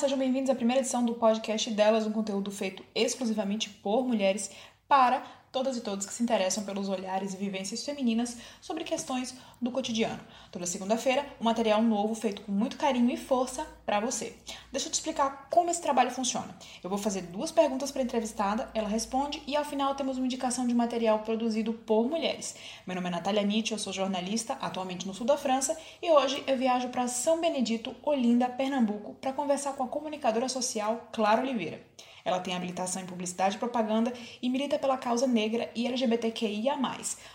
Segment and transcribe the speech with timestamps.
[0.00, 4.50] sejam bem-vindos à primeira edição do podcast Delas, um conteúdo feito exclusivamente por mulheres
[4.88, 9.70] para todas e todos que se interessam pelos olhares e vivências femininas sobre questões do
[9.70, 10.20] cotidiano.
[10.52, 14.34] Toda segunda-feira, um material novo feito com muito carinho e força para você.
[14.70, 16.56] Deixa eu te explicar como esse trabalho funciona.
[16.82, 20.26] Eu vou fazer duas perguntas para a entrevistada, ela responde e ao final temos uma
[20.26, 22.54] indicação de material produzido por mulheres.
[22.86, 26.42] Meu nome é Natália Nietzsche, eu sou jornalista, atualmente no sul da França, e hoje
[26.46, 31.80] eu viajo para São Benedito, Olinda, Pernambuco, para conversar com a comunicadora social Clara Oliveira.
[32.24, 36.76] Ela tem habilitação em publicidade e propaganda e milita pela causa negra e LGBTQIA.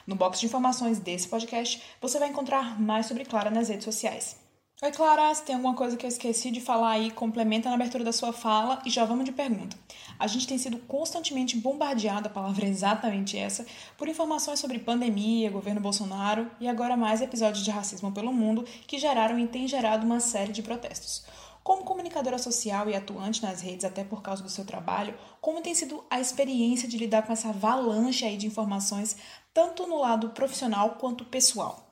[0.06, 4.46] No box de informações desse podcast, você vai encontrar mais sobre Clara nas redes sociais.
[4.82, 8.04] Oi, Clara, se tem alguma coisa que eu esqueci de falar aí, complementa na abertura
[8.04, 9.78] da sua fala e já vamos de pergunta.
[10.20, 13.66] A gente tem sido constantemente bombardeado, a palavra é exatamente essa,
[13.98, 19.00] por informações sobre pandemia, governo Bolsonaro e agora mais episódios de racismo pelo mundo que
[19.00, 21.26] geraram e têm gerado uma série de protestos.
[21.66, 25.74] Como comunicadora social e atuante nas redes, até por causa do seu trabalho, como tem
[25.74, 29.18] sido a experiência de lidar com essa avalanche aí de informações,
[29.52, 31.84] tanto no lado profissional quanto pessoal?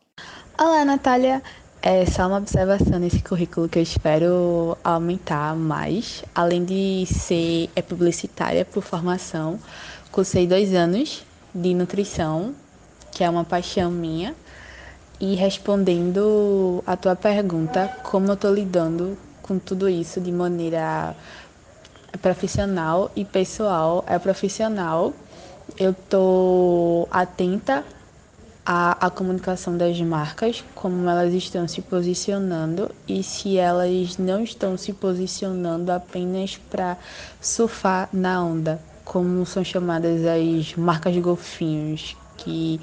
[0.59, 1.41] Olá, Natália.
[1.81, 6.23] É só uma observação nesse currículo que eu espero aumentar mais.
[6.35, 9.59] Além de ser é publicitária por formação,
[10.11, 12.53] cursei dois anos de nutrição,
[13.11, 14.35] que é uma paixão minha.
[15.19, 21.15] E respondendo a tua pergunta, como eu estou lidando com tudo isso de maneira
[22.21, 24.03] profissional e pessoal.
[24.07, 25.13] É profissional,
[25.77, 27.83] eu tô atenta
[28.65, 34.77] à, à comunicação das marcas, como elas estão se posicionando e se elas não estão
[34.77, 36.97] se posicionando apenas para
[37.41, 42.79] surfar na onda, como são chamadas as marcas golfinhos, que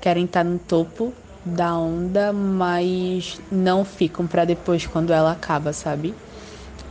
[0.00, 1.12] querem estar no topo
[1.44, 6.14] da onda, mas não ficam para depois quando ela acaba, sabe?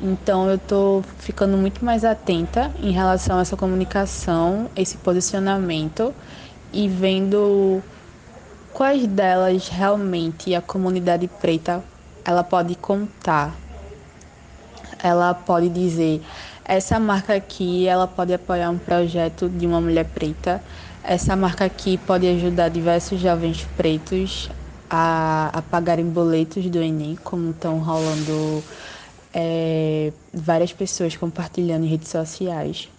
[0.01, 6.13] Então eu tô ficando muito mais atenta em relação a essa comunicação, esse posicionamento
[6.71, 7.81] e vendo
[8.73, 11.83] quais delas realmente a comunidade preta
[12.23, 13.55] ela pode contar.
[15.01, 16.21] Ela pode dizer,
[16.63, 20.61] essa marca aqui, ela pode apoiar um projeto de uma mulher preta
[21.03, 24.49] essa marca aqui pode ajudar diversos jovens pretos
[24.89, 28.63] a, a pagarem boletos do Enem, como estão rolando
[29.33, 32.89] é, várias pessoas compartilhando em redes sociais.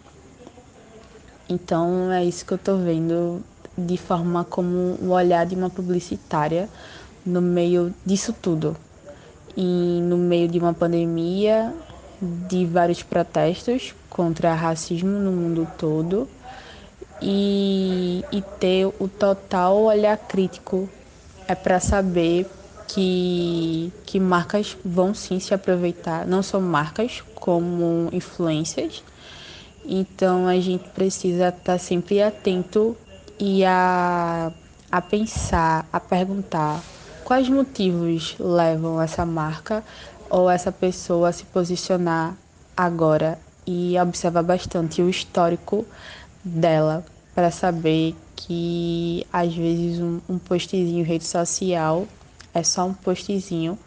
[1.49, 3.43] Então é isso que eu estou vendo
[3.77, 6.69] de forma como o olhar de uma publicitária
[7.27, 8.77] no meio disso tudo.
[9.57, 11.75] E no meio de uma pandemia,
[12.21, 16.29] de vários protestos contra racismo no mundo todo
[17.21, 20.89] e, e ter o total olhar crítico
[21.47, 22.51] é para saber
[22.89, 29.03] que, que marcas vão sim se aproveitar, não só marcas, como influências.
[29.85, 32.97] Então a gente precisa estar tá sempre atento
[33.39, 34.53] e a,
[34.91, 36.83] a pensar, a perguntar
[37.25, 39.85] quais motivos levam essa marca
[40.29, 42.35] ou essa pessoa a se posicionar
[42.77, 45.87] agora e observar bastante o histórico
[46.45, 47.05] dela
[47.35, 50.39] para saber que às vezes um, um
[50.73, 52.07] em rede social
[52.53, 53.79] é só um postzinho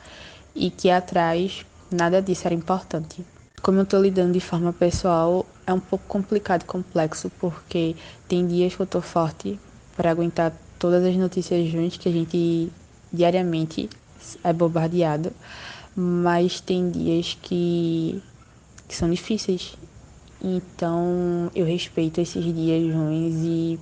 [0.56, 3.26] e que atrás nada disso era importante.
[3.62, 7.96] Como eu estou lidando de forma pessoal, é um pouco complicado e complexo, porque
[8.28, 9.60] tem dias que eu estou forte
[9.96, 12.72] para aguentar todas as notícias ruins que a gente
[13.12, 13.90] diariamente
[14.44, 15.32] é bombardeado,
[15.96, 18.22] mas tem dias que,
[18.88, 19.78] que são difíceis
[20.44, 23.80] então eu respeito esses dias ruins e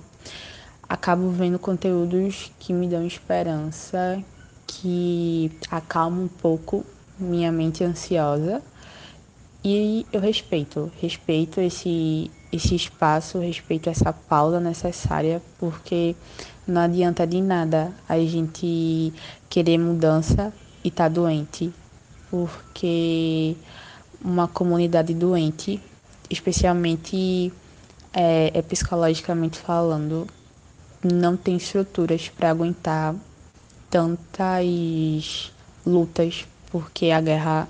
[0.88, 4.22] acabo vendo conteúdos que me dão esperança,
[4.66, 6.86] que acalmam um pouco
[7.18, 8.62] minha mente ansiosa.
[9.64, 16.14] E eu respeito, respeito esse, esse espaço, respeito essa pausa necessária, porque
[16.66, 19.12] não adianta de nada a gente
[19.48, 20.52] querer mudança
[20.84, 21.72] e estar tá doente,
[22.30, 23.56] porque
[24.24, 25.80] uma comunidade doente
[26.32, 27.52] especialmente
[28.12, 30.26] é, é psicologicamente falando,
[31.02, 33.14] não tem estruturas para aguentar
[33.90, 35.52] tantas
[35.84, 37.68] lutas, porque a guerra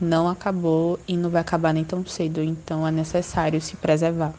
[0.00, 4.34] não acabou e não vai acabar nem tão cedo, então é necessário se preservar.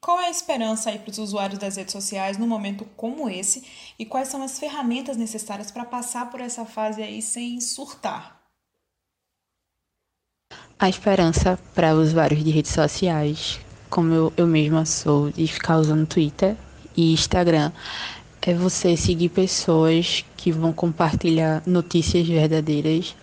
[0.00, 3.64] Qual é a esperança aí para os usuários das redes sociais num momento como esse
[3.98, 8.39] e quais são as ferramentas necessárias para passar por essa fase aí sem surtar?
[10.82, 13.60] A esperança para usuários de redes sociais,
[13.90, 16.56] como eu, eu mesma sou, de ficar usando Twitter
[16.96, 17.70] e Instagram,
[18.40, 23.14] é você seguir pessoas que vão compartilhar notícias verdadeiras,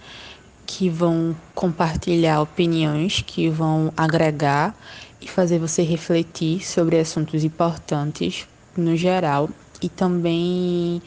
[0.67, 4.75] que vão compartilhar opiniões, que vão agregar
[5.19, 9.49] e fazer você refletir sobre assuntos importantes no geral.
[9.81, 11.01] E também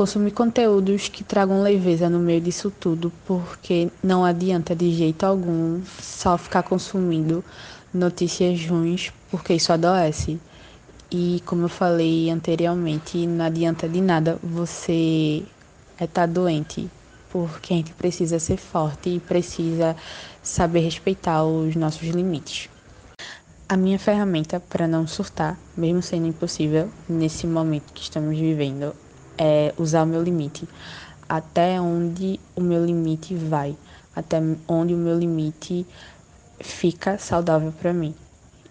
[0.00, 5.82] consumir conteúdos que tragam leveza no meio disso tudo, porque não adianta de jeito algum
[6.00, 7.44] só ficar consumindo
[7.92, 10.40] notícias ruins, porque isso adoece.
[11.10, 15.42] E como eu falei anteriormente, não adianta de nada você
[16.00, 16.88] estar tá doente,
[17.28, 19.94] porque a gente precisa ser forte e precisa
[20.42, 22.70] saber respeitar os nossos limites.
[23.68, 28.94] A minha ferramenta para não surtar, mesmo sendo impossível nesse momento que estamos vivendo,
[29.40, 30.68] é usar o meu limite.
[31.26, 33.74] Até onde o meu limite vai,
[34.14, 34.38] até
[34.68, 35.86] onde o meu limite
[36.60, 38.14] fica saudável para mim.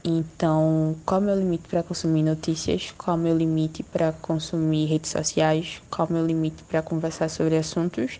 [0.04, 2.94] Então, qual é o meu limite para consumir notícias?
[2.98, 5.82] Qual é o meu limite para consumir redes sociais?
[5.90, 8.20] Qual é o meu limite para conversar sobre assuntos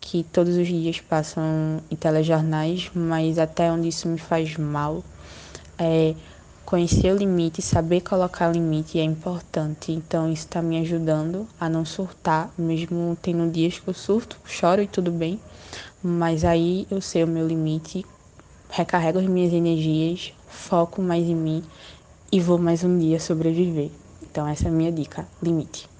[0.00, 5.04] que todos os dias passam em telejornais, mas até onde isso me faz mal?
[5.78, 6.14] É,
[6.64, 9.92] Conhecer o limite, saber colocar limite é importante.
[9.92, 14.80] Então, isso está me ajudando a não surtar, mesmo tendo dias que eu surto, choro
[14.80, 15.38] e tudo bem.
[16.02, 18.04] Mas aí eu sei o meu limite,
[18.70, 21.62] recarrego as minhas energias, foco mais em mim
[22.30, 23.90] e vou mais um dia sobreviver.
[24.22, 25.91] Então, essa é a minha dica: limite.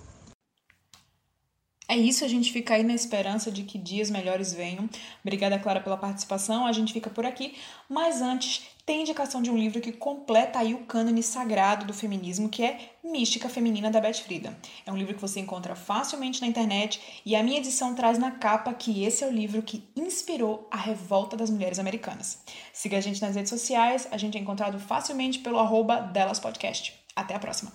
[1.93, 4.89] É isso, a gente fica aí na esperança de que dias melhores venham.
[5.23, 6.65] Obrigada, Clara, pela participação.
[6.65, 7.55] A gente fica por aqui.
[7.87, 12.49] Mas antes, tem indicação de um livro que completa aí o cânone sagrado do feminismo,
[12.49, 14.57] que é Mística Feminina da Beth Frida.
[14.87, 18.31] É um livro que você encontra facilmente na internet e a minha edição traz na
[18.31, 22.43] capa que esse é o livro que inspirou a revolta das mulheres americanas.
[22.73, 26.95] Siga a gente nas redes sociais, a gente é encontrado facilmente pelo arroba delaspodcast.
[27.15, 27.71] Até a próxima!